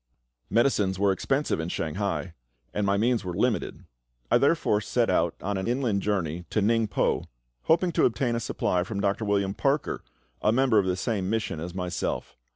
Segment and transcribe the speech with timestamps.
[0.49, 2.33] Medicines were expensive in Shanghai,
[2.73, 3.85] and my means were limited.
[4.31, 7.25] I therefore set out on an inland journey to Ningpo,
[7.65, 9.25] hoping to obtain a supply from Dr.
[9.25, 10.01] William Parker,
[10.41, 12.35] a member of the same mission as myself.